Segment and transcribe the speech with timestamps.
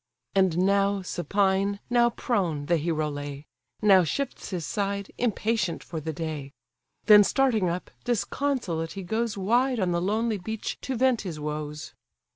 [0.33, 3.45] And now supine, now prone, the hero lay,
[3.83, 6.53] Now shifts his side, impatient for the day:
[7.05, 11.93] Then starting up, disconsolate he goes Wide on the lonely beach to vent his woes.